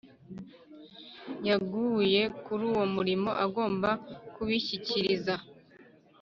[1.47, 3.89] Yeguye kuri uwo murimo agomba
[4.33, 5.35] kubishyikiriza